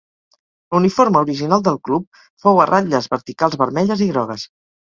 L'uniforme 0.75 1.21
original 1.25 1.61
del 1.69 1.77
club 1.89 2.23
fou 2.47 2.63
a 2.65 2.67
ratlles 2.73 3.11
verticals 3.15 3.63
vermelles 3.65 4.07
i 4.09 4.13
grogues. 4.17 4.49